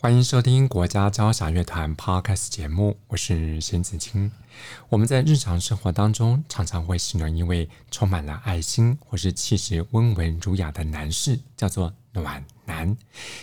[0.00, 4.30] 欢迎收听国家交响乐团 Podcast 节目，我是沈子清。
[4.88, 12.96] 我们在日常生活当中，常常会形容一位充满了爱心或是气质温文儒雅的男士，叫做暖男。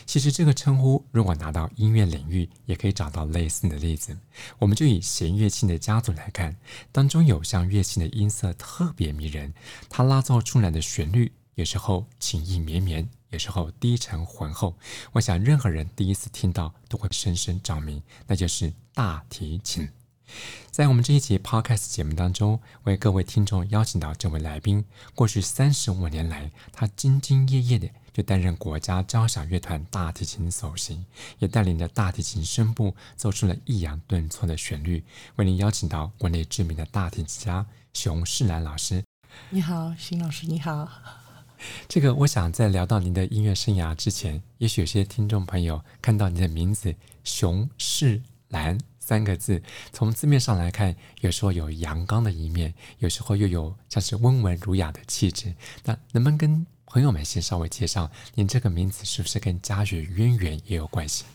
[0.05, 4.17] 其实这个称呼，如果拿到音乐领域，也可以找到类似的例子。
[4.57, 6.55] 我们就以弦乐器的家族来看，
[6.93, 9.53] 当中有项乐器的音色特别迷人，
[9.89, 13.09] 它拉奏出来的旋律，有时候情意绵绵。
[13.31, 14.75] 有时候低沉浑厚，
[15.11, 19.89] 我想任何人第一次听到都会深深着迷，那就是大提琴。
[20.71, 31.03] 在我们这一期 Podcast 节目当中，为各位听众邀请到这位来宾，过去三十五年来，他兢兢业业的就担任国家交响乐团大提琴首席，
[31.39, 35.03] 也带领着大提琴声部奏出了抑扬顿挫的旋律。
[35.35, 39.03] 为您邀请到国内知名的大提琴家熊世兰老师。
[39.49, 41.24] 你好，邢老师，你好。
[41.87, 55.53] 这个，我想在聊到您的音乐生涯之前，也许有些听众朋友看到您的名字“熊世兰”三个字，从字面上来看，有时候有阳刚的一面，有时候又有像是温文儒雅的气质。
[55.83, 61.25] 那能不能跟朋友们先稍微介绍，您这个名字是不是跟家学渊源也有关系？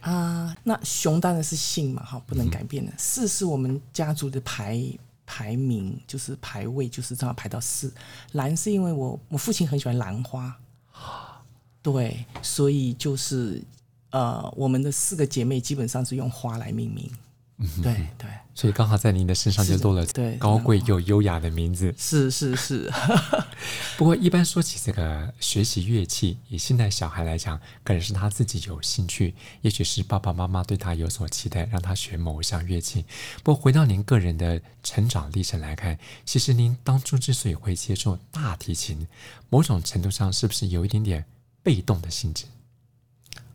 [0.00, 2.92] 啊、那熊当然是姓嘛，哈，不能改变的。
[2.96, 4.80] 世、是我们家族的牌。
[5.26, 7.92] 排名就是排位，就是正好排到四。
[8.32, 10.56] 兰是因为我我父亲很喜欢兰花，
[11.82, 13.62] 对，所以就是
[14.10, 17.10] 呃，我们的四个姐妹基本上是用花来命名。
[17.58, 21.94] 嗯，对对，所以刚好在您的身上就落了对高贵又优雅的名字。
[21.96, 22.92] 是是是。
[23.96, 33.06] 不过一般说起这个学习乐器，以现在小孩来讲，可能是他自己有兴趣，也许是爸爸妈妈对他有所期待，让他学某一项乐器。
[33.42, 39.06] 不过回到您个人的成长历程来看，其实您当初之所以会接触大提琴，
[39.48, 41.24] 某种程度上是不是有一点点
[41.62, 42.44] 被动的性质？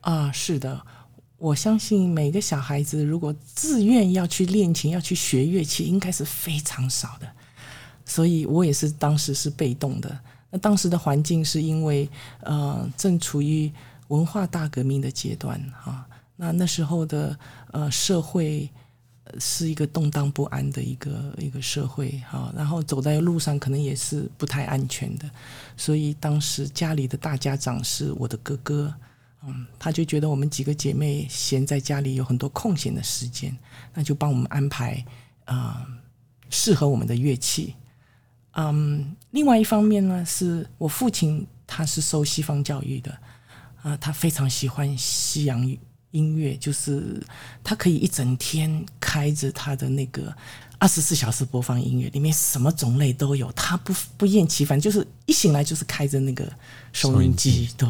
[0.01, 0.83] 啊，是的。
[1.41, 7.27] 我相信每个小孩子如果自愿要去练琴、要去学乐器，应该是非常少的。
[8.05, 10.19] 所以我也是当时是被动的。
[10.51, 12.07] 那当时的环境是因为
[12.41, 13.71] 呃正处于
[14.09, 17.35] 文化大革命的阶段哈，那那时候的
[17.71, 18.69] 呃社会
[19.39, 25.27] 是一个动荡不安的一个一个社会哈，然后走在路上可能也是不太安全的。
[25.75, 28.93] 所以当时家里的大家长是我的哥哥。
[29.43, 33.57] 嗯，他就觉得我们几个姐妹闲在家里有很多空闲的时间，
[33.93, 35.03] 那就帮我们安排
[35.45, 35.87] 啊、呃、
[36.51, 37.73] 适合我们的乐器。
[38.53, 43.11] 嗯，另外一方面呢，是我父亲他是受西方教育的
[43.77, 45.65] 啊、呃，他非常喜欢西洋
[46.11, 47.19] 音乐，就是
[47.63, 50.31] 他可以一整天开着他的那个
[50.77, 56.47] 二十四小时播放音乐，里面什么种类都有，他不不厌其烦，就是一醒来就是开着那个
[56.93, 57.87] 收音机，对。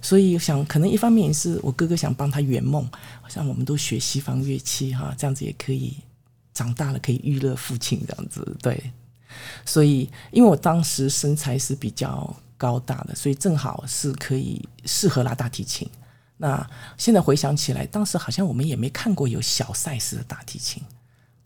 [0.00, 2.84] 所以想，可能一方面也是我哥哥想帮他圆梦，
[3.20, 5.96] 好像我们都学西方乐器哈，这样子也可以
[6.54, 8.56] 长大了可以娱乐父亲这样子。
[8.62, 8.92] 对，
[9.64, 15.88] 所以因为我当时身材是比较高大的，所以正好是可以适合拉大提琴。
[16.36, 16.64] 那
[16.96, 20.82] 现在回想起来，当时好像我们也没看过有小赛事的大提琴。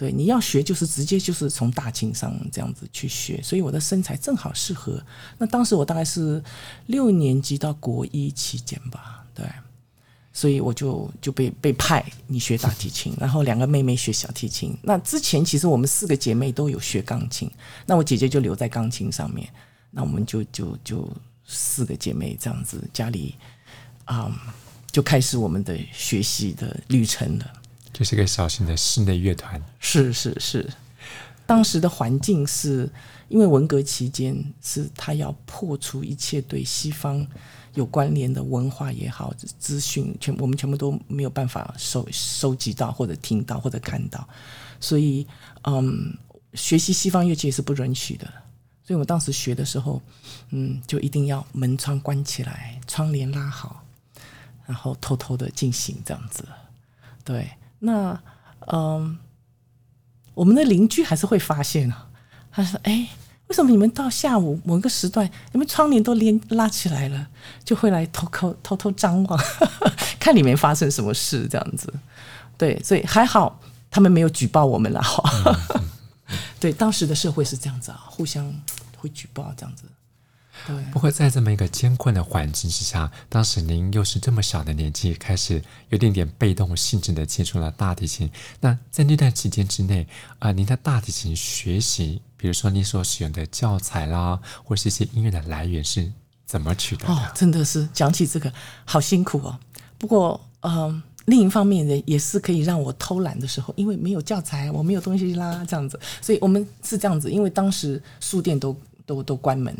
[0.02, 5.00] 对，你要学就是直接就是从大琴上这样子去学，所以我的身材正好适合。
[5.38, 6.42] 那当时我大概是
[6.86, 9.46] 六年级到国一期间吧，对，
[10.32, 14.76] 所以我就就被被派你学大提琴，然后两个妹妹学小提琴。
[14.82, 17.48] 那之前其实我们四个姐妹都有学钢琴，
[17.86, 19.48] 那我姐姐就留在钢琴上面，
[19.92, 21.09] 那我们就就就
[21.47, 23.36] 四个姐妹这样子，家里
[24.06, 24.36] 啊、
[24.91, 27.53] 就开始我们的学习的旅程了。
[27.92, 30.68] 就是个小型的室内乐团，是是是。
[31.44, 32.89] 当时的环境是
[33.28, 37.27] 因为文革期间，是他要破除一切对西方
[37.74, 44.27] 有关联的文化也好，资讯全我们全部都没有办法收收集到或者听到或者看到，
[44.80, 45.27] 所以
[45.65, 46.16] 嗯，
[46.54, 48.27] 学习西方乐器也是不允许的。
[48.84, 50.00] 所以我当时学的时候，
[50.50, 53.84] 嗯，就一定要门窗关起来，窗帘拉好，
[54.65, 56.47] 然后偷偷的进行这样子，
[57.24, 57.50] 对。
[57.84, 58.20] 那，
[58.68, 59.18] 嗯，
[60.34, 62.06] 我们的邻居还是会发现啊。
[62.52, 63.08] 他说：“哎，
[63.48, 67.28] 为什么你们到下午某个时段，你们窗帘都连拉起来了，
[67.64, 71.92] 就会来偷偷偷偷张望，呵呵，看里面发生什么事这样子。”
[72.56, 73.58] 对，所以还好
[73.90, 75.22] 他们没有举报我们了哈。
[76.60, 78.54] 对，当时的社会是这样子啊，互相
[78.96, 79.84] 会举报这样子。
[80.66, 80.76] 对。
[80.92, 88.30] 不过在这么一个艰困的环境之下，当时您又是这么小的年纪，开始有点点被动性质的接触了大提琴。
[88.60, 90.06] 那在那段期间之内
[90.38, 96.10] 啊、呃，您的大提琴学习，比如说您所使用的教材啦，或是一些音乐的来源是
[96.47, 97.12] 怎么取得的？
[97.12, 98.53] 哦，真的是讲起这个
[98.84, 99.58] 好辛苦哦。
[99.98, 101.03] 不过，嗯、呃。
[101.26, 107.30] 另一方面呢，也是可以让我偷懒的时候，因为没有教材，我没有东西啦，这样子，所以我们是这样子。
[107.30, 108.76] 因为当时书店都
[109.06, 109.72] 都都关门，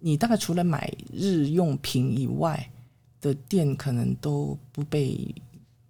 [0.00, 2.70] 你大概除了买日用品以外
[3.20, 5.34] 的店，可能都不被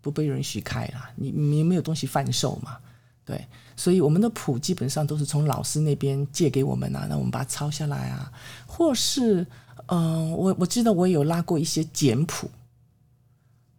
[0.00, 1.10] 不被允许开了。
[1.16, 2.76] 你你没有东西贩售嘛？
[3.24, 3.46] 对，
[3.76, 8.32] 所以我们的谱基本上都是从老师那边借给我们啊，那我们把它抄下来啊，
[8.66, 9.46] 或是
[9.86, 12.50] 嗯、我我记得我有拉过一些简谱。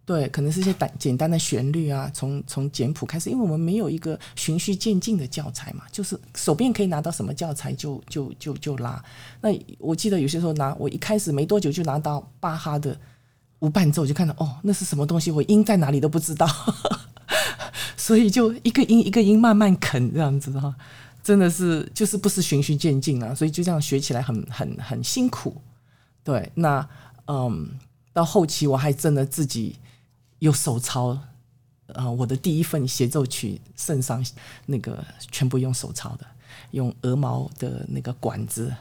[0.03, 9.01] 对，可能是一些简简单的旋律啊，从从简谱开始，因为我们没有一个循序渐进的教材嘛，就是手边可以拿到什么教材就就就就拉。
[9.39, 12.99] 那我记得有些时候拿，我一开始没多久就拿到巴哈的
[13.59, 16.47] 无伴奏，就看到哦，那是什么东西，我音在哪里都不知道，
[17.95, 20.75] 所以就一个音一个音慢慢啃这样子哈，
[21.23, 25.61] 真的是就是不是循序渐进啊，所以就这样学起来很很很辛苦。
[26.23, 26.85] 对，那
[27.27, 27.69] 嗯，
[28.11, 29.77] 到后期我还真的自己。
[30.41, 31.15] 有手抄，
[31.85, 34.25] 呃，我的第一份协奏曲圣上
[34.65, 36.25] 那个全部用手抄的，
[36.71, 38.73] 用鹅毛的那个管子，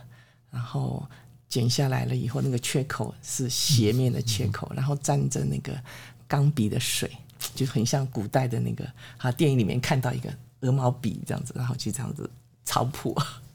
[0.51, 1.07] 然后
[1.51, 5.79] 剪下来了以后，那个缺口是斜面的缺口，然后沾着那个
[6.27, 7.11] 钢笔的水，
[7.55, 12.29] 就很像古代的那个啊，电影里面看到一个鹅毛笔这样子，然后就这样子
[12.65, 13.15] 抄谱，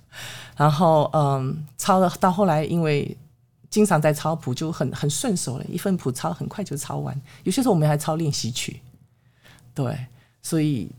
[0.56, 3.18] 然后嗯，抄了到后来因为。
[3.70, 7.20] 经常在抄谱就很很顺手了，一份谱抄很快就抄完。
[7.44, 8.80] 有些时候我们还抄练习曲，
[9.74, 10.06] 对，
[10.42, 10.90] 所以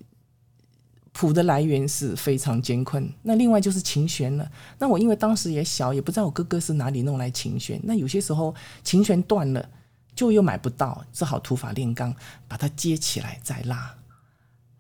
[1.13, 3.11] 谱的来源是非常艰困。
[3.23, 4.51] 那另外就是琴弦了。
[4.79, 7.81] 那我因为当时也小，也不知道我哥哥是哪里弄来琴弦。
[7.85, 8.55] 那有些时候
[8.85, 9.69] 琴弦断了，
[10.15, 12.15] 就又买不到，只好土法炼钢
[12.47, 13.95] 把它接起来再拉，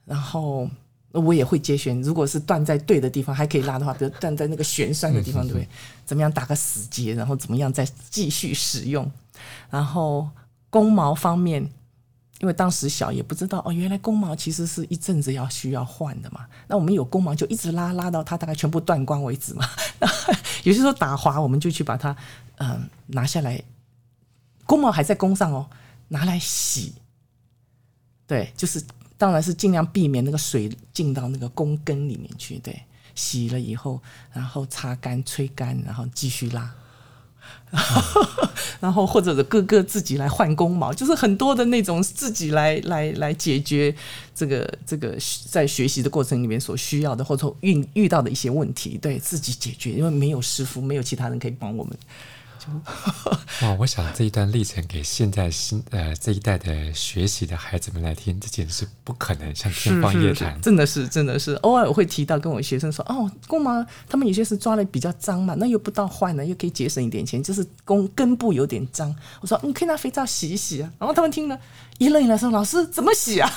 [0.04, 0.68] 然后。
[1.12, 5.68] 我也会接弦，如果是断在对的地方还可以拉的话，比如断在那个弦栓的地方，对不对？
[6.04, 9.10] 怎么样打个死结，然后怎么样再继续使用？
[9.70, 10.28] 然后
[10.68, 11.62] 弓毛方面，
[12.40, 16.46] 因为当时小也不知道哦，原来弓毛其实是一阵子要需要换的嘛。
[16.68, 19.64] 那我们有弓毛就一直拉，拉到它大概全部断光为止嘛。
[20.64, 22.14] 有些时候打滑，我们就去把它
[22.56, 23.62] 嗯、呃、拿下来，
[24.66, 25.66] 弓毛还在弓上哦，
[26.08, 26.92] 拿来洗。
[28.26, 28.84] 对，就是。
[29.18, 32.82] 当然是尽量避免那个水进到那个弓根里面去，对，
[33.14, 34.00] 洗了以后，
[34.32, 36.74] 然后擦干、吹干，然后继续拉，
[37.70, 38.48] 然后，
[38.80, 43.94] 然后或者是哥哥自己来换弓毛，就是很多的那种自己来来来解决
[44.34, 45.16] 这个这个
[45.48, 51.96] 在学习的过程里面所需要的，或者遇遇到的一些问题，对自己解决，因为没有师傅，没有其他人可以帮我们。
[53.62, 53.72] 哇！
[53.78, 60.60] 我想这一段历程给现在新呃这一代的学习的孩子们来听，这简直是不可能，像天方夜谭。
[60.60, 61.54] 真的是，真的是。
[61.56, 71.58] 偶尔我会提到跟我学生说：“哦，弓毛他们有些是抓的比较脏嘛，那又不到换了，又可以节省一点钱，就是弓根部有点脏。”我说：“你可以拿肥皂洗一洗啊。”然后他们听了
[71.98, 73.50] 一愣一愣说：“老师怎么洗啊？”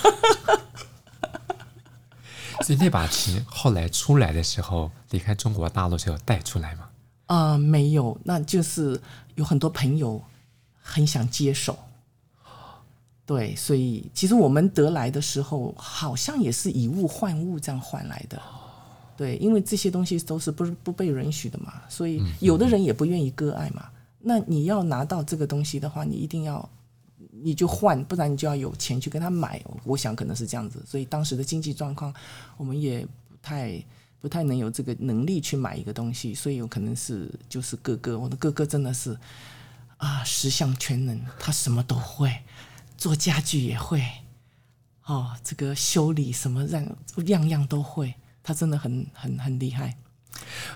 [2.62, 6.89] 所以那把琴后来出来的时候，离开中国大陆就有带出来吗？
[7.30, 9.00] 啊、没有，那就是
[9.36, 10.20] 有很多朋友
[10.82, 11.78] 很想接手，
[13.24, 18.42] 对，所以其实我们得来的时候，好像也是以物换物这样换来的，
[19.16, 23.88] 对，因为这些东西都是不不被允许的嘛，所以有的人也不愿意割爱嘛。
[24.20, 26.68] 那你要拿到这个东西的话，你一定要
[27.30, 29.62] 你就换，不然你就要有钱去跟他买。
[29.84, 32.12] 我想可能是这样子，所以当时的经济状况，
[32.58, 33.80] 我们也不太。
[34.22, 39.18] 不太能有这个能力去买一个东西，所以有可能是就是哥哥，我的哥哥真的是
[39.98, 42.44] 啊，十项全能，他什么都会，
[42.98, 44.04] 做家具也会，
[45.06, 46.98] 哦，这个修理什么样
[47.28, 49.98] 样样都会，他真的很很很厉害。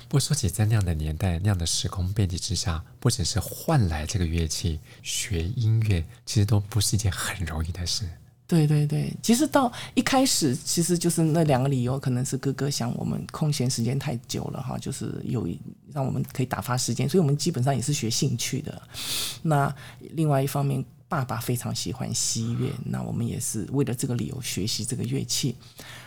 [0.09, 8.09] 不说起在那样的年代、那样的时空背景之下，不只是换来这个乐器，学音乐其实都不是一件很容易的事。
[8.53, 15.47] 对对对，其实到一开始，其实就是那两个理由，可能是哥哥想我们空闲时间太久了哈，就是有
[15.91, 18.79] 让我们可以打发时间，所以我们基本上也是学兴趣的。
[19.41, 19.75] 那
[20.11, 25.55] 另外一方面，爸爸非常喜欢西乐，那我们也是为了这个理由学习这个乐器。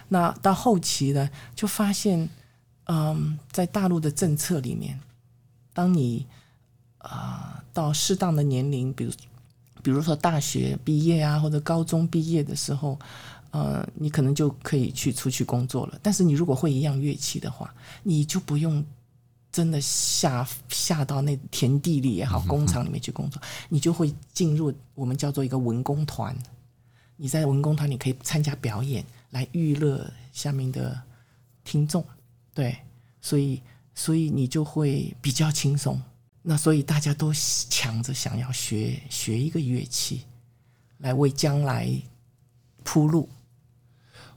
[0.07, 2.29] 那到后期呢，就发现，
[2.85, 5.00] 嗯，在大陆的政策里面，
[5.75, 6.25] 当你
[6.99, 9.11] 啊、到适当的年龄，比如。
[9.87, 12.99] 比如说大学毕业啊，或者高中毕业的时候，
[13.52, 15.99] 呃，你可能就可以去出去工作了。
[16.02, 18.85] 但是你如果会一样乐器的话，你就不用
[19.52, 26.37] 真的下下到那田地里也好，工厂里面去工作，你就会进入我们叫做一个文工团。
[27.16, 31.00] 你在文工团，你可以参加表演，来娱乐下面的
[31.62, 32.05] 听众。
[32.52, 32.76] 对，
[33.21, 33.62] 所以
[33.95, 36.02] 所以你就会比较轻松。
[36.49, 37.33] 那所以大家都
[37.69, 40.23] 抢着想要学学一个乐器，
[40.99, 41.91] 来为将来
[42.85, 43.29] 铺路。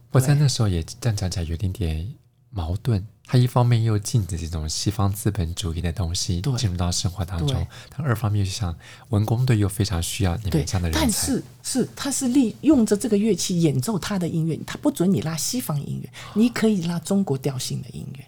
[0.09, 2.15] 我在那时候也这样讲起来有点点
[2.49, 3.05] 矛盾。
[3.25, 8.75] 他一方面又禁止这种西方资本主义的东西进入到生活当中，但二方面就想
[9.09, 10.99] 文工队又非常需要你们这样的人才。
[10.99, 18.25] 但是是他是利用着这个乐器演奏他的音乐，他不准你拉西方音乐，你可以拉中国调性的音乐。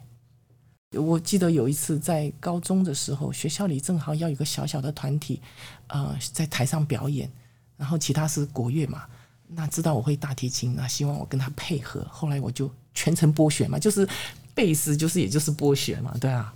[0.93, 5.41] 我记得有一次在高中的时候，学校里正好要有个小小的团体，
[5.87, 7.31] 呃，在台上表演，
[7.77, 9.03] 然后其他是国乐嘛。
[9.47, 12.05] 那知道我会大提琴，那希望我跟他配合。
[12.09, 14.07] 后来我就全程拨弦嘛，就是
[14.53, 16.53] 贝斯，就是也就是拨弦嘛，对啊，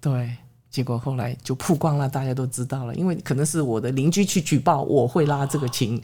[0.00, 0.36] 对。
[0.70, 6.00] 结果后来就曝光了，大家都知道了，因为可能是我的邻居去举报我会拉这个琴，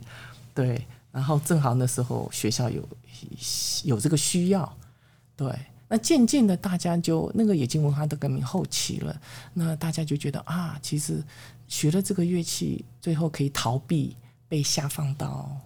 [0.53, 0.85] 对。
[1.13, 2.87] 然后正好那时候学校有
[3.85, 4.77] 有这个需要，
[5.37, 5.47] 对。
[5.89, 9.21] 那渐渐的，大家就那个冶金文化的革命后期了，
[9.55, 11.23] 那大家就觉得啊，其实
[11.69, 14.17] 学了这个乐器，最后可以逃避
[14.49, 15.57] 被下放到。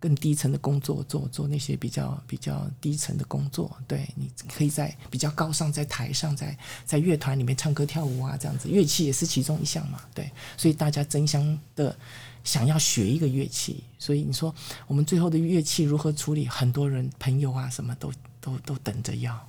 [0.00, 11.96] 更低层的工作，做做那些比较比较低层的工作，对，你可以在比较高尚，在台上，在在乐团里面唱歌跳舞啊，这样子，乐器也是其中一项嘛，对，所以大家争相的
[12.42, 14.54] 想要学一个乐器，所以你说
[14.86, 16.46] 我们最后的乐器如何处理？
[16.46, 18.12] 很多人朋友啊，什么都
[18.44, 19.48] 都都等着要。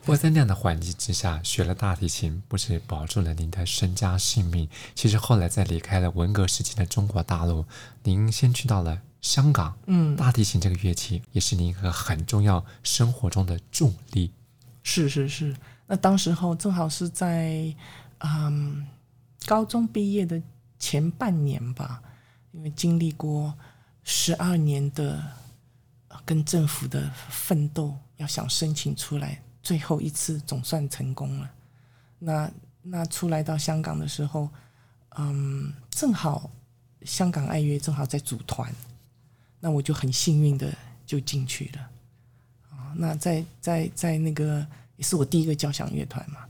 [0.00, 7.64] 不过在那样的环境之下，学了大提琴，不是保住了您的身家性命，其实后来在离开了文革时期的中国大陆，
[8.02, 9.00] 您先去到了。
[9.20, 14.30] 香港，嗯，大提琴这个乐器也是您一个很重要生活中的助力。
[14.84, 15.56] 是是是，
[15.88, 17.74] 那当时候正好是在
[18.18, 18.86] 嗯
[19.44, 20.40] 高中毕业的
[20.78, 22.00] 前半年吧，
[22.52, 23.52] 因为经历过
[24.04, 25.20] 十二年的
[26.24, 31.50] 跟政府的奋斗，要想申请出来，最后一次总算成功了。
[32.18, 32.50] 那
[32.82, 34.48] 那出来到香港的时候，
[35.16, 36.50] 嗯，正好
[37.02, 38.72] 香港爱乐正好在组团。
[39.60, 40.72] 那我就很幸运的
[41.04, 41.90] 就进去了，
[42.70, 46.46] 啊，那在在在那个也是我第一个交响乐团嘛。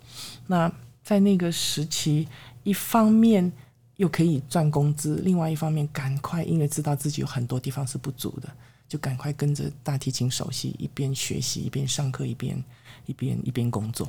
[0.47, 0.71] 那
[1.03, 2.29] 在那个时期，
[2.65, 3.51] 一方面
[3.97, 8.49] 又可以赚工资，另外一方面赶快，因为知道自己有很多地方是不足的，
[8.89, 12.65] 就赶快跟着大提琴首席，一边学习一边上课，一边
[13.07, 14.09] 一边一边工作。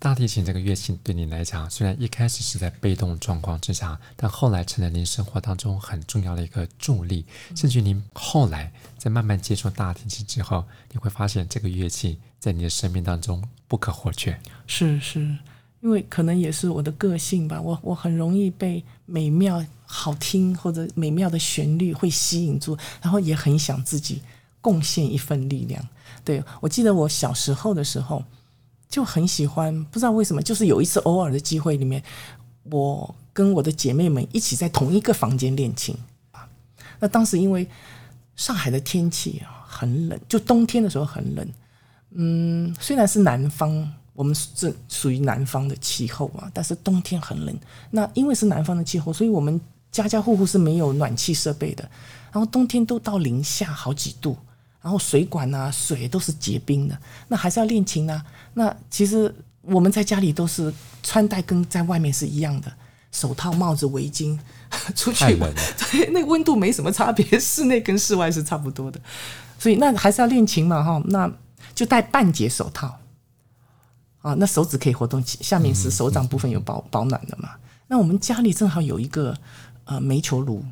[0.00, 7.26] 大提琴这个乐器对你来讲，虽然一开始是在被动状况之下，但后来成了您生活当中很重要的一个助力。
[7.56, 14.38] 甚至您后来在慢慢接触大提琴之后，你会发现这个乐器在你的生命当中不可或缺。
[14.68, 15.36] 是是，
[15.80, 24.22] 因为可能也是我的个性吧，我我很容易被美妙、好听或者美妙的旋律会吸引住，然后也很想自己
[24.60, 25.84] 贡献一份力量。
[26.24, 28.22] 对，我记得我小时候的时候。
[28.88, 32.02] 就很喜欢，不知道为什么，就是有一次偶尔的机会里面，
[32.64, 35.94] 我跟我的姐妹们一起在同一个房间练琴
[36.32, 36.48] 啊。
[36.98, 37.68] 那当时因为
[38.34, 41.46] 上海的天气很冷，就冬天的时候很冷。
[42.12, 47.54] 嗯，虽然是南方，我们是属于南方的气候啊，但是冬天很冷。
[47.90, 49.60] 那因为是南方的气候，所以我们
[49.92, 51.82] 家家户户是没有暖气设备的，
[52.32, 54.36] 然后冬天都到零下好几度。
[54.88, 58.24] 然后水管啊，水都是结冰的，那还是要练琴啊。
[58.54, 62.72] 那其实我们在家里都是穿戴跟在外面是一样的，
[63.12, 64.38] 手套、帽子、围巾，
[64.96, 65.52] 出去玩，
[65.92, 68.98] 对，那温度没什么差别，室内跟室外是差不多的。
[69.58, 71.30] 所以那还是要练琴嘛，哈，那
[71.74, 72.98] 就戴半截手套
[74.22, 77.50] 啊，那手指可以活动起，下面是手掌部分有保保暖的嘛。
[77.88, 79.36] 那我们家里正好有一个
[79.84, 80.64] 呃煤球炉，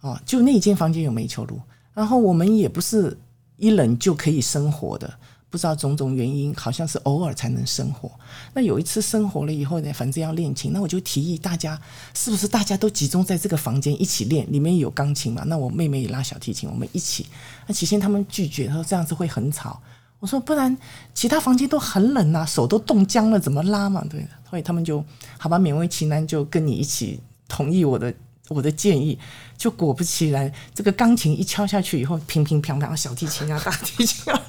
[0.00, 1.60] 哦，就那一间房间有煤球炉。
[1.94, 3.18] 然后我们也不是
[3.56, 5.12] 一冷就可以生火的，
[5.50, 8.10] 不知道种种原因，好像是偶尔才能生火。
[8.54, 11.78] 那有一次生火了以后呢，反正要练琴，那我就提议大家，
[12.14, 14.50] 是不是大家都集中在这个房间一起练？
[14.50, 15.44] 里面有钢琴嘛？
[15.46, 17.26] 那我妹妹也拉小提琴，我们一起。
[17.66, 19.80] 那起先他们拒绝，他说这样子会很吵。
[20.18, 20.74] 我说不然，
[21.12, 24.02] 其他房间都很冷啊，手都冻僵了，怎么拉嘛？
[24.08, 25.04] 对，所以他们就
[25.36, 28.12] 好吧，勉为其难就跟你一起同意我的。
[28.52, 29.18] 我的建议，
[29.56, 34.42] 就果不其然，这个钢琴一敲下去以后，乒乒乓乓，小提琴啊、大提琴啊，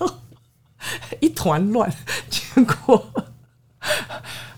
[1.22, 1.94] 一团乱。
[2.30, 3.14] 结果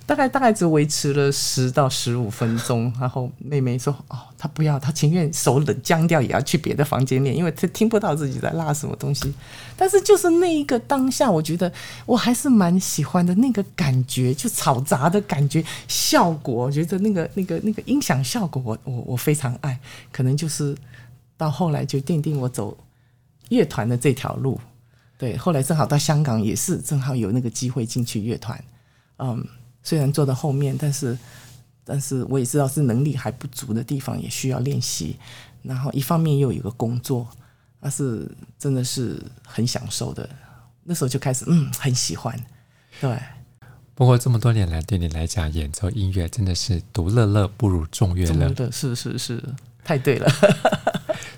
[0.07, 9.33] 大概大概只维持了十到十五分钟，然后妹妹说：“哦，她不要，她情愿手冷僵掉，也要去别的房间练，因为她听不到自己在拉什么东西。”
[9.75, 11.71] 但是就是那一个当下，我觉得
[12.05, 19.79] 我还是蛮喜欢的那个感觉，就嘈杂的感觉，效果，我觉得那个那个那个音响效果我，我我我非常爱。
[20.11, 20.77] 可能就是
[21.35, 22.77] 到后来就奠定我走
[23.49, 24.61] 乐团的这条路。
[25.17, 28.63] 对，后来正好到香港，也是正好有那个机会进去乐团，
[29.17, 29.43] 嗯。
[29.86, 31.17] 虽然坐到后面，但是，
[31.86, 35.15] 但是我也知道是能力还不足的地方，也需要练习。
[35.62, 37.26] 然后一方面又有一个工作，
[37.80, 40.28] 那是真的是很享受的。
[40.84, 42.38] 那时候就开始，嗯，很喜欢。
[43.00, 43.17] 对。
[43.93, 48.50] 不过这么多年来，对你来讲，演奏音乐真的是独乐乐不如众乐乐。
[48.50, 49.41] 的是是是，
[49.86, 50.30] 太对了。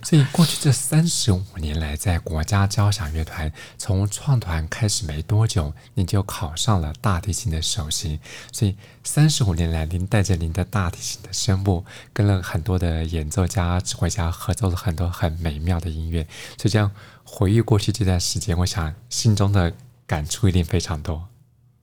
[0.03, 8.19] 所以过去这三十五年来，在国家交响乐团从创团开始没多久，您就考上了大提琴的首席。
[8.51, 16.23] 所以三十五年来，您带着您的大提琴的声部，跟了很多的演奏家、指挥家合奏了很多很美妙的音乐。
[16.57, 16.91] 所以这样
[17.23, 19.73] 回忆过去这段时间，我想心中的
[20.05, 21.27] 感触一定非常多。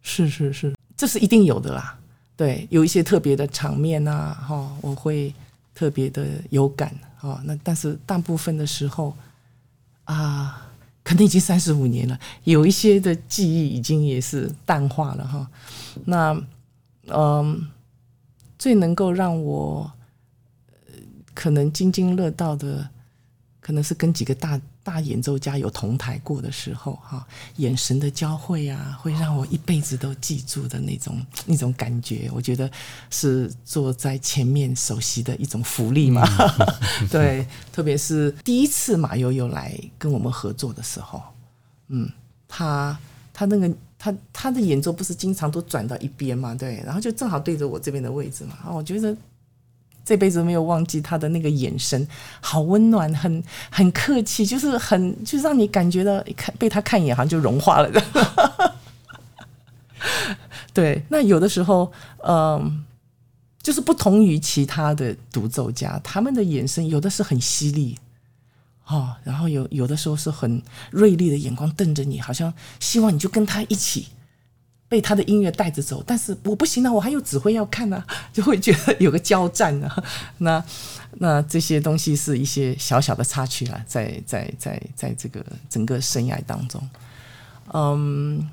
[0.02, 1.98] 是是是，这是一定有的啦。
[2.36, 5.32] 对，有一些特别的场面啊，哈，我会
[5.74, 6.94] 特别的有感。
[7.20, 9.16] 哦，那但是大部分的时候
[10.04, 10.70] 啊，
[11.02, 15.50] 可能已经三十五年了，有一些的记忆已经也是淡化了哈。
[16.04, 16.38] 那
[17.06, 17.66] 嗯，
[18.58, 19.90] 最能够让我
[21.32, 22.88] 可能津津乐道的，
[23.60, 24.60] 可能是跟几个大。
[24.84, 32.30] 大演奏家有同台过的时候，哈，眼神的交汇啊，会让我一辈子都记住的那种那种感觉。
[32.34, 32.70] 我觉得
[33.08, 36.22] 是坐在前面首席的一种福利嘛。
[37.10, 41.22] 对，特别是第一次马友友来跟我们合作的时候，
[41.88, 42.08] 嗯，
[42.46, 42.96] 他
[43.32, 49.16] 他那个他他的演奏不是经常都转到一边嘛，对，然后就正好对着我这边的位置嘛，啊，我觉得。
[50.04, 52.06] 这辈子没有忘记他的那个眼神，
[52.40, 57.90] 好温暖，很很客气，就是很就让你感觉到看被他看一眼，好像就融化了。
[60.74, 61.90] 对，那有的时候，
[62.26, 62.84] 嗯，
[63.62, 67.96] 就是不同于其他的独奏家，他们的眼神有的是很犀利，
[68.86, 74.08] 哦，然后有有的时候是很锐利的眼光瞪着你，好像希望你就跟他一起。
[74.88, 80.04] 被他的音乐带着走，但是我不行啊，我还有指挥要看啊， 就会觉得有个交战啊。
[80.38, 80.64] 那
[81.18, 86.88] 那这些东西是一些小小的插曲啊，在在在在这个整个生涯当中，
[87.72, 88.48] 嗯，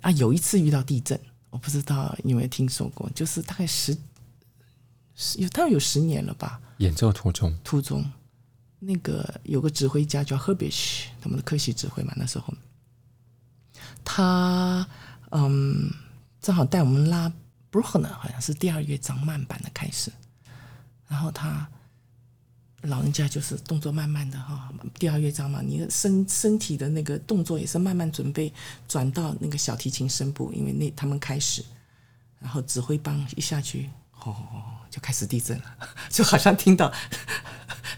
[0.00, 1.18] 啊，有一次遇到地震，
[1.50, 3.96] 我不知道你有没有听说过，就是大概十
[5.14, 6.60] 十有大概有十年了吧。
[6.78, 8.04] 演奏途中，途中
[8.78, 12.52] 那个有个指挥家叫 Herbich，他们的客席指挥嘛，那时候。
[14.08, 14.86] 他
[15.30, 15.90] 嗯
[16.40, 17.30] 正好带我们拉
[17.72, 20.12] Bruckner，好像是第二乐章慢板的开始，
[21.08, 21.68] 然后他
[22.82, 28.52] 老人家就是动作慢慢的哈，第二乐章嘛，你的身身体的那个动作也是慢慢准备
[28.86, 31.64] 转到那个小提琴声部，因为那他们开始，
[32.38, 33.90] 然后指挥棒一下去，
[34.22, 34.36] 哦，
[34.88, 35.64] 就开始地震了，
[36.08, 36.92] 就好像听到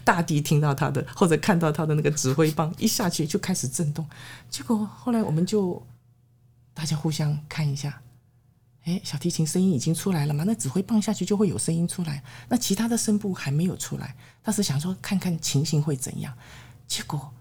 [0.04, 4.08] 大地听到他的，或者看到他的那个指挥棒一下去就开始震动，
[4.48, 5.86] 结果后来我们就
[6.78, 8.00] 大家互相看一下。
[8.84, 10.44] 哎，小提琴声音已经出来了嘛？
[10.44, 12.22] 那指挥棒下去就会有声音出来。
[12.48, 14.14] 那其他的声部还没有出来，
[14.44, 16.32] 当时想说看看情形会怎样。
[16.86, 17.34] 结果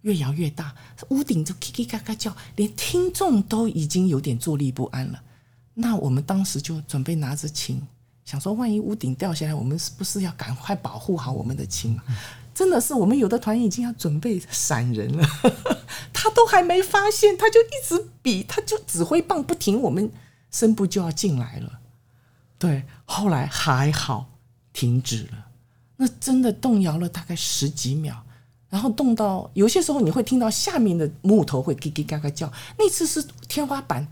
[0.00, 0.74] 越摇越大，
[1.10, 5.22] 屋顶就叽叽嘎嘎叫，连听众都已经有点坐立不安了。
[5.74, 7.86] 那我们当时就准备拿着琴，
[8.24, 12.00] 想说万一屋顶掉下来，我们是不是要赶快保护好我们的琴？
[12.58, 15.24] 真的是，我们有的团已经要准备闪人了，
[16.12, 20.10] 他都还没发现，他就一直比，他就指挥棒不停，我们。
[20.50, 21.78] 声部就要进来了，
[22.58, 24.30] 对，后来还好
[24.72, 25.46] 停止了，
[25.98, 28.24] 那真的动摇了大概十几秒，
[28.70, 34.08] 然后动到有些时候你会听到下面的木头会叽叽嘎嘎叫，那次是天花板，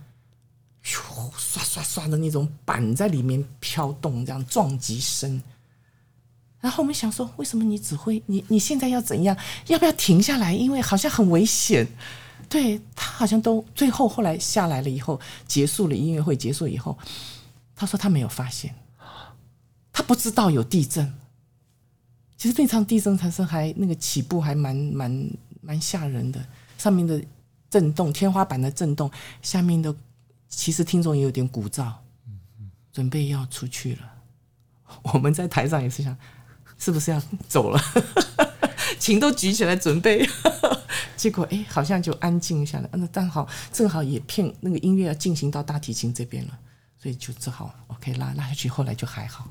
[0.85, 5.43] 唰唰唰唰的那种板在里面飘动，这样撞击声。
[6.67, 9.37] 然后我们想说，为什么你指挥你你现在要怎样？
[9.69, 10.53] 要不要停下来？
[10.53, 11.87] 因为好像很危险。
[12.49, 16.99] 对，他好像都最后后来下来了以后，结束了音乐会结束以后，
[17.77, 18.75] 他说他没有发现，
[19.93, 21.15] 他不知道有地震。
[22.37, 26.45] 其实那场地震产生还那个起步还蛮蛮蛮吓人的，
[26.77, 27.23] 上面的
[27.71, 29.09] 震动，天花板的震动，
[29.41, 29.95] 下面的
[30.49, 31.93] 其实听众也有点鼓噪，
[32.93, 34.01] 准备要出去了。
[35.15, 36.17] 我们在台上也是想，
[36.79, 37.81] 是不是要走了？
[38.99, 40.29] 琴都举起来准备。
[41.17, 42.89] 结果哎，好像就安静下来。
[42.93, 46.59] 那刚好正好也骗那个音乐要进行到大提琴这边了，
[47.01, 48.69] 所以就只好 OK 拉拉下去。
[48.69, 49.49] 后来就还好，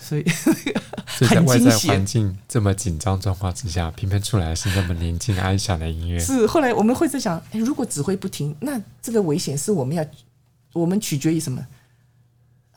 [0.00, 0.24] 所以
[1.08, 6.18] 所以在外在环境这么紧张状况之下，偏偏出来是那么宁静安详的音乐。
[6.18, 10.04] 是后来我们会在想，哎，如果指挥不停，那这个危险是我们要
[10.72, 11.66] 我们取决于什么？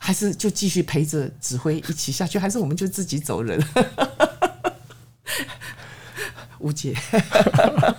[0.04, 3.64] 还是就继续陪着指挥一起下去， 还是我们就自己走人？
[6.58, 6.92] 无解。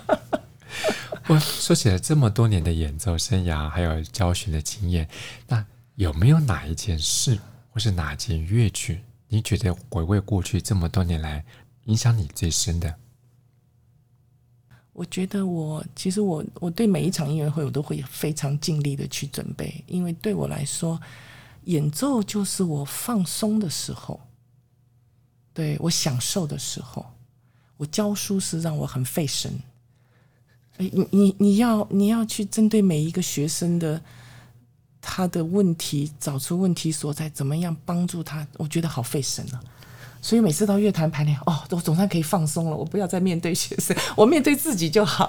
[1.28, 5.08] 我说起来这么多年的演奏生涯，还有教学的经验，
[5.48, 5.64] 那
[5.94, 7.38] 有没有哪一件事，
[7.70, 11.42] 或是哪件乐曲，你觉得回味过去这么多年来，
[11.84, 12.94] 影响你最深的？
[14.92, 21.00] 我觉得我其实我我对每一场音乐会，我都会非常尽力的去准备，因为对我来说，
[21.66, 24.20] 演奏就是我放松的时候，
[25.52, 27.04] 对，我享受的时候。
[27.76, 29.52] 我教书是让我很费神，
[30.76, 34.00] 哎，你你你要你要去针对每一个学生的
[35.00, 38.46] 他的问题，找出问题所在，怎么样帮助他？
[38.58, 39.60] 我觉得好费神啊！
[40.22, 45.28] 所以每次到乐团排练，哦，我总算可以放松了，我不要再面对学生，我面对自己就好。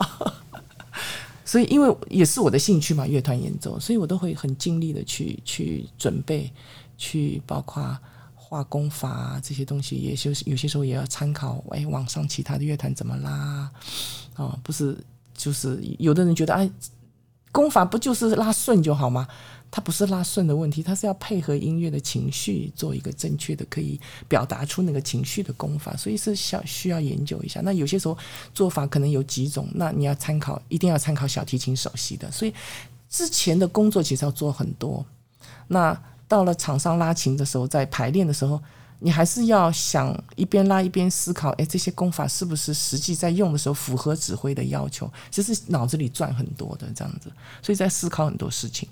[1.45, 6.51] 所以，因为也是我的兴趣嘛，乐团演奏，所以我都会很尽力的去去准备，
[6.97, 7.97] 去包括。
[8.47, 13.69] 画功法啊，这些东西也就是有些时候也要参考，哎，网上其他的乐团怎么拉
[14.35, 14.57] 啊？
[14.61, 14.95] 不是，
[15.35, 16.69] 就是有的人觉得，哎，
[17.55, 19.25] 功法不就是拉顺就好吗？
[19.71, 27.61] 它不是拉顺的问题，它是要配合音乐的情绪，做一个正确的可以表达出那个情绪的功法，所以是需要需要研究一下。
[27.63, 28.17] 那有些时候
[28.53, 32.29] 做法可能有几种，那你要参考，一定要参考小提琴首席的。
[32.29, 32.53] 所以
[33.09, 35.05] 之前的工作其实要做很多。
[35.67, 38.61] 那到了场上拉琴的时候，在排练的时候，
[39.05, 45.07] 你还是要想一边拉一边思考，哎，这些功法是不是实际在用的时候符合指挥的要求？
[45.29, 48.89] 其实脑子里转很多的这样子，所以在思考很多事情。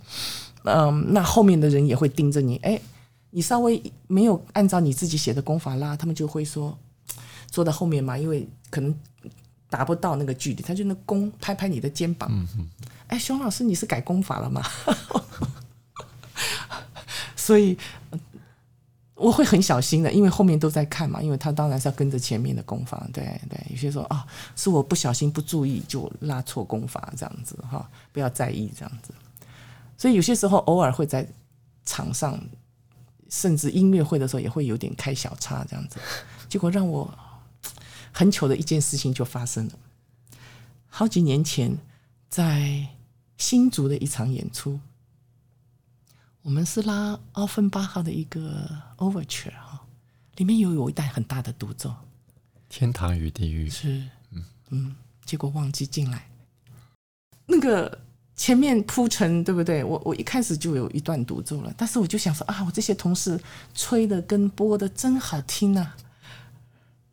[0.65, 2.79] 嗯，那后面的人也会盯着你，哎，
[3.31, 6.77] 你稍微没有按照你自己写的功法拉，他们就会说
[7.49, 8.93] 坐在后面嘛，因为可能
[9.67, 12.31] 达不到那个距离，他就那弓拍拍你的肩膀，
[13.07, 14.61] 哎，熊老师，你是改功法了吗？
[17.35, 17.75] 所以
[19.15, 23.59] 我会很小心的，因为后面都在看嘛，因为他当然是要跟着前面的功法，对对。
[23.69, 29.13] 有些时候啊，是我不小心不注意就拉错功法这样子哈，不要在意这样子。
[29.97, 31.25] 所以有些时候偶尔会在
[31.85, 32.39] 场上，
[33.29, 35.99] 甚至音乐会的时候也会有点开小差这样子，
[36.49, 37.07] 结果让我
[38.11, 39.73] 很糗的一件事情就发生了。
[40.89, 41.77] 好几年前
[42.29, 42.87] 在
[43.37, 44.79] 新竹的一场演出。
[46.43, 49.81] 我们是拉奥芬巴赫的一个 Overture 哈，
[50.35, 51.95] 里面有有一段很大的独奏，
[52.67, 56.29] 天堂与地狱是，嗯嗯，结果忘记进来，
[57.45, 57.97] 那个
[58.35, 59.85] 前面铺陈对不对？
[59.85, 63.39] 我我一开始就有一段独奏了，但是我就想说啊，我这些同事
[63.73, 65.95] 吹的跟播的真好听啊。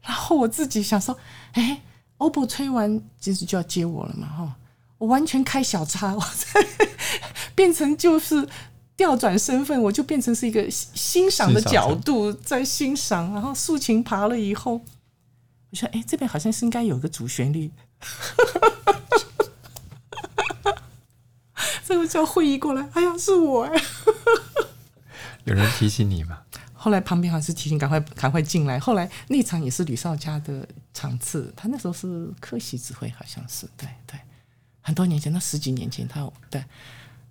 [0.03, 1.17] 然后我自己想说，
[1.53, 1.81] 哎
[2.19, 4.57] ，OPPO 吹完其实就要接我了嘛，哈，
[4.99, 6.67] 我完全开小差，我在
[7.55, 8.49] 变成就是
[9.01, 14.73] 调转身份，我就变成是一个欣赏的角度在欣赏，然后竖琴爬了以后，
[15.71, 17.71] 我说，哎，这边好像是应该有个主旋律。
[21.83, 23.83] 这个叫会议过来，哎呀，是我哎！
[25.45, 26.41] 有人提醒你吗？
[26.75, 28.79] 后来旁边还是提醒赶快赶快进来。
[28.79, 34.21] 后来那场也是吕少家的场次，他那时候是客席指挥，好像是对对，
[34.83, 36.63] 很多年前，那十几年前，他对，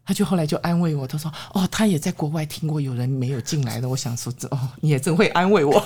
[0.10, 5.80] 他就后来就安慰我，他说：“哦，他也在国外听过有人没有进来的。”我想说：“哦，你也真会安慰我。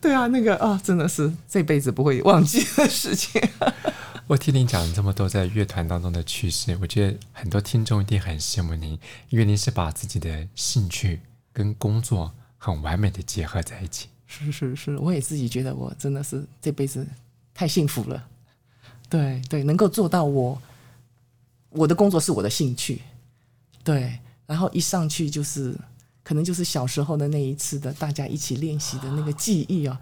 [0.00, 3.42] 对啊，那个啊、哦，真的是这辈子不会忘记的事情。
[4.28, 8.96] 我听您讲这么多在乐团当中的趣事，我觉得很多听众一定很羡慕您，
[9.30, 11.20] 因为您是把自己的兴趣
[11.52, 14.06] 跟工作很完美的结合在一起。
[14.28, 17.04] 是是是，我也自己觉得我真的是这辈子
[17.52, 18.24] 太幸福了。
[19.10, 20.62] 对对，能够做到我
[21.68, 23.02] 我的工作是我的兴趣，
[23.84, 25.76] 对，然后一上去就是
[26.22, 30.00] 可能就是小时候的那一次的大家一起练习的那个记忆啊。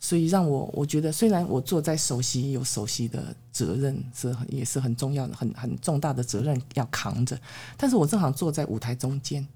[0.00, 7.40] 所以让我我觉得，虽然我坐在首席有首席的责任，是也是很重要的、很很重大的责任要扛着，
[7.78, 9.48] 但是我正好坐在舞台中间，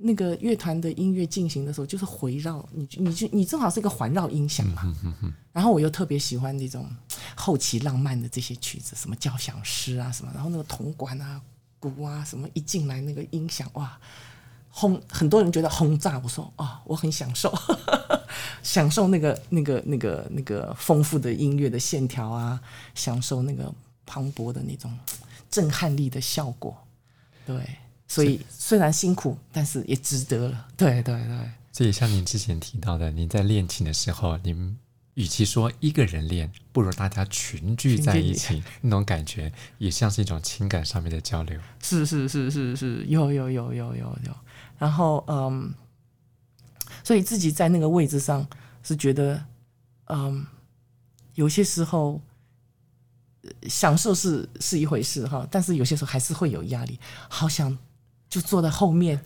[0.00, 4.94] 那个乐团的音乐进行的时候，就是回绕你，你就你正好是一个环绕音响嘛。
[5.52, 6.88] 然后我又特别喜欢那种
[7.34, 11.40] 后期浪漫的这些曲子，什么交响诗啊什么，然后那个铜管啊、
[11.78, 13.98] 鼓啊什么一进来，那个音响哇。
[14.72, 16.20] 轰，很多人觉得轰炸。
[16.22, 17.52] 我说啊、哦，我很享受，
[18.62, 22.60] 享受那个、那个、那个、那个丰富的音乐的线条啊，
[22.94, 23.74] 享受那个
[24.06, 24.96] 磅礴的那种
[25.50, 26.86] 震撼力的效果。
[27.44, 27.78] 对，
[28.10, 30.66] 所以虽然辛苦，但是也值得了。
[30.76, 31.50] 对对对。
[31.70, 34.76] 所以像您之前提到的，您在练琴的时候，您
[35.14, 41.56] 与其说一个人练，不如大家群聚在一起， 那种感觉也像是一种情感上面的交流。
[41.80, 44.18] 是是是是是，有有有有有有。
[44.26, 44.36] 有
[44.76, 45.72] 然后，嗯，
[47.04, 48.44] 所以自己在那个位置上
[48.82, 49.40] 是觉得，
[50.06, 50.44] 嗯，
[51.34, 52.20] 有些时候
[53.68, 56.98] 享受是是一回事哈，但是有些时候还是会有压力。
[57.28, 57.78] 好想
[58.30, 59.20] 就坐在后面，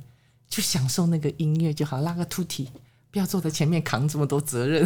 [0.48, 2.66] 就享受那个音乐就好，拉个 tutti，
[3.12, 4.84] 不要坐在前面扛这么多责任。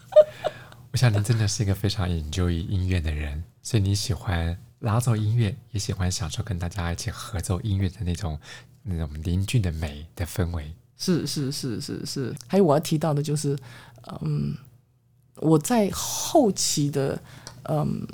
[0.92, 8.40] 我想您真的是一个非常 enjoy 音乐的人，所以你喜欢拉奏音乐，也喜欢享受跟大家一起合奏音乐的那种。
[8.84, 12.34] 那种邻居的美的氛围，是是是是是。
[12.48, 13.56] 还有我要提到的就是，
[14.22, 14.56] 嗯，
[15.36, 17.22] 我在后期的
[17.68, 18.04] 嗯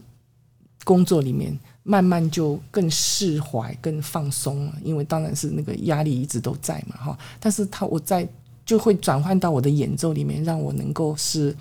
[0.84, 4.74] 工作里面，慢慢就更释怀、更放松了。
[4.84, 7.18] 因为当然是那个压力一直都在嘛，哈。
[7.40, 8.28] 但是他我在
[8.66, 11.56] 就会转换到我的演奏里面，让我能够是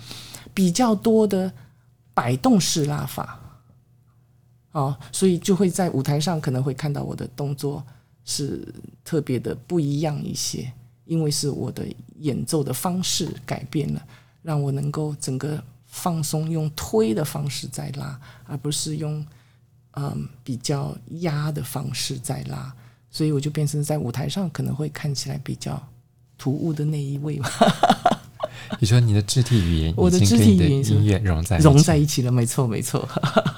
[0.52, 1.50] 比较多的
[2.12, 3.40] 摆动式拉法，
[4.72, 7.82] 哦，所以就会在舞台上可能会看到我的动作。
[8.30, 8.62] 是
[9.04, 10.70] 特别的不一样一些，
[11.06, 11.86] 因为是我的
[12.18, 14.06] 演奏的方式改变了，
[14.42, 19.24] 让我能够整个放松，用推的方式在拉，而不是用
[20.00, 22.72] 嗯比较压的方式在拉，
[23.10, 25.82] 所以我就变成在舞台上可能会看起来比较
[26.36, 27.50] 突兀的那一位吧。
[28.78, 33.08] 你说你的肢体语言，我的肢体语言音乐融在融在一起了，没错没错。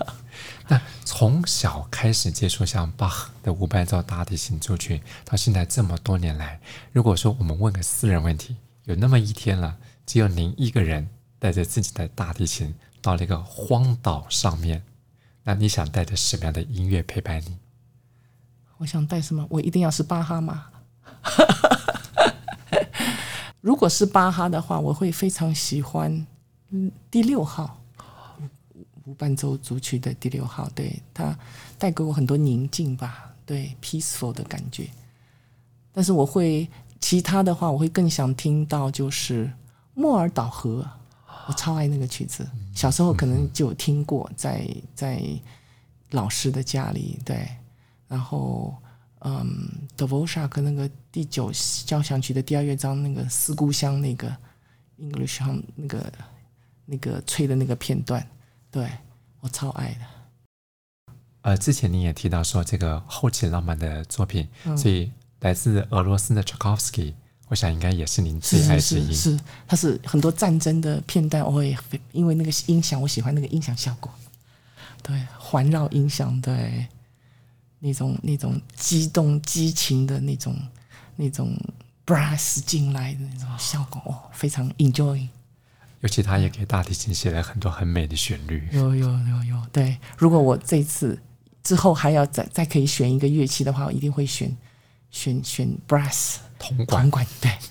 [0.69, 6.61] 那从小开始接触像巴赫的无伴奏大提琴奏曲，到现在这么多年来，
[6.93, 9.77] 如果说我们问个私人问题，有那么一天了，
[10.07, 11.09] 只有您一个人
[11.41, 12.73] 带着自己的大提琴
[13.03, 14.81] 到了一个荒岛上面，
[15.45, 17.57] 那你想带着什么样的音乐陪伴你？
[18.79, 19.47] 我想带什么？
[19.51, 20.67] 我一定要是巴哈吗？
[23.61, 26.27] 如果是巴哈的话，我会非常喜欢
[26.71, 27.77] 嗯第六号。
[29.05, 31.37] 无伴奏组曲的第六号，对，它
[31.79, 34.89] 带给我很多宁静吧，对，peaceful 的感觉。
[35.91, 36.69] 但是我会
[37.01, 39.51] 其他的话，我会更想听到就是
[39.95, 40.89] 莫尔岛河，
[41.51, 45.21] 我超爱那个曲子，小时候可能就有听过，在在
[46.11, 47.45] 老师的家里，对。
[48.07, 48.73] 然后，
[49.23, 51.51] 嗯，Dvorak 那个第九
[51.85, 54.33] 交响曲的第二乐章那个思故乡那个
[54.97, 56.13] English 上那个
[56.87, 58.25] 那个吹的那个片段。
[58.71, 58.89] 对，
[59.41, 61.13] 我超爱的。
[61.43, 65.11] 呃，之前你也提到说这个后期浪漫的作品，嗯、所以
[65.41, 67.13] 来自俄罗斯的柴可夫斯基，
[67.51, 69.07] 我想应该也是您最爱之一。
[69.09, 71.77] 是，是，是，它是很多战争的片段，我也
[72.13, 74.09] 因为那个音响，我喜欢那个音响效果。
[75.03, 76.87] 对，环绕音响，对，
[77.81, 80.57] 那种那种激动、激情的那种
[81.17, 81.59] 那种
[82.07, 85.27] brass 进来的那种效果，哦，非常 enjoy。
[86.03, 88.69] 尤其他也给大提琴写了很多很美的旋律。
[88.73, 89.99] 有有有有，对。
[90.17, 91.21] 如果我这次
[91.65, 94.57] 之后还要再再可以选一个乐器的话，我一定会选
[95.11, 97.03] 选选 brass 铜管。
[97.03, 97.51] 铜管，对。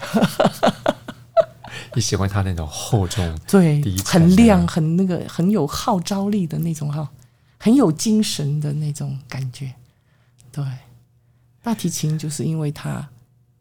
[1.96, 7.10] 你喜欢他那种厚重，对，很亮，很那个，很有号召力的那种哈，
[7.58, 9.74] 很有精神的那种感觉。
[10.52, 10.64] 对，
[11.64, 13.10] 大提琴就是因为它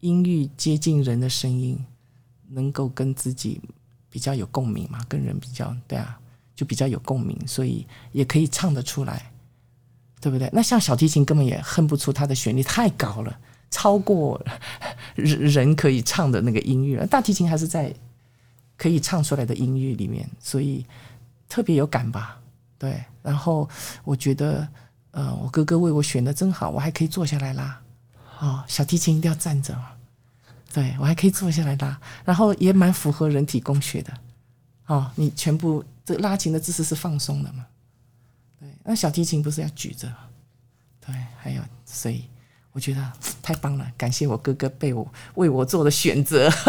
[0.01, 1.83] 音域接近人的声音，
[2.49, 3.59] 能够跟自己
[4.11, 6.19] 比较有共鸣嘛，跟人比较对啊，
[6.55, 9.31] 就比较有共鸣，所以也可以唱得出来，
[10.21, 10.47] 对不对？
[10.53, 13.39] 那像小提琴根本也哼不出它的旋律，太高了，
[13.71, 14.39] 超过
[15.15, 16.97] 人人可以唱的那个音域。
[17.07, 17.93] 大提琴还是在。
[18.81, 20.85] 可以唱出来的音域里面，所以
[21.49, 22.39] 特别有感吧？
[22.77, 23.03] 对。
[23.21, 23.67] 然后
[24.05, 24.65] 我觉得，
[25.11, 27.81] 呃，我哥哥为我选的真好，我还可以坐下来拉。
[28.39, 29.77] 哦，小提琴一定要站着。
[30.71, 34.13] 对，我还可以坐下来拉，然后也蛮符合人体工学的。
[34.85, 37.65] 哦，你全部这拉琴的姿势是放松的嘛？
[38.61, 38.69] 对。
[38.85, 40.09] 那小提琴不是要举着？
[41.05, 42.23] 对，还有，所以
[42.71, 46.49] 我觉得太棒了，感谢我哥哥被我为我做的选择。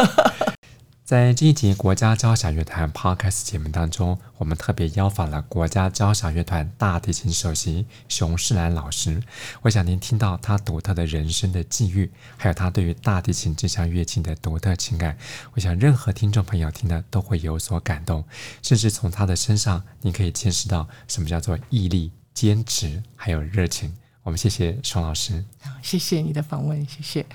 [1.05, 9.21] 在这一集国家交响乐团 Podcast 节目当中，我们特别邀访了国家交响乐团大提琴首席熊世兰老师。
[9.63, 15.19] 我想您听到他独特的人生的际遇，还有他对于大提琴这项乐器的独特情感，
[15.55, 18.25] 我想任何听众朋友听了都会有所感动，
[18.63, 23.93] 甚至从他的身上，你可以见识到什么叫做毅力、坚持，还有热情。
[24.31, 25.45] 我们谢谢熊老师，
[25.83, 27.27] 谢谢你的访问，谢谢。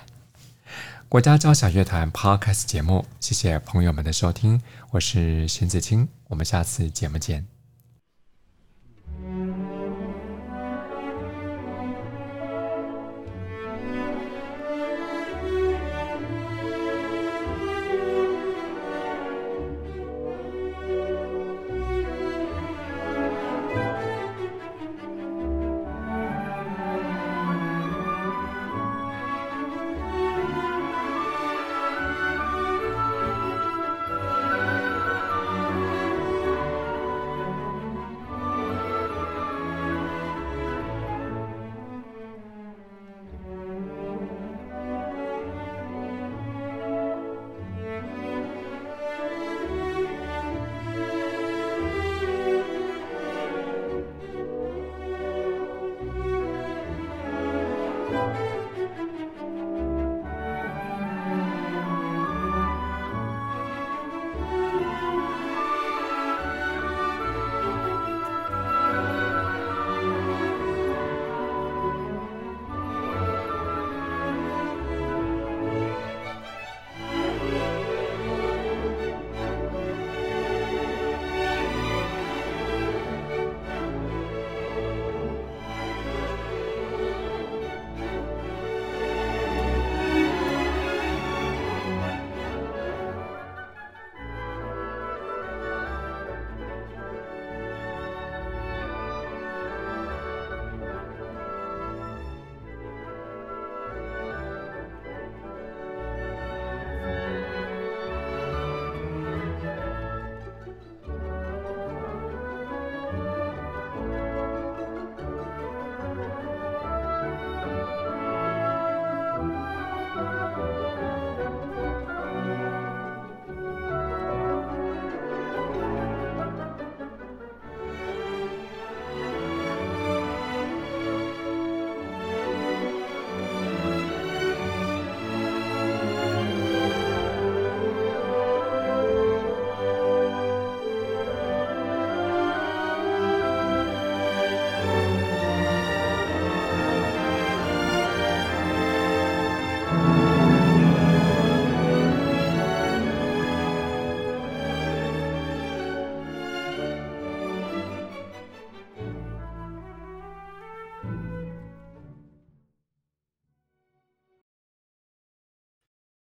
[1.10, 7.55] 国家交响乐团 Podcast 节目，谢谢朋友们的收听，我是邢子清，我们下次节目见。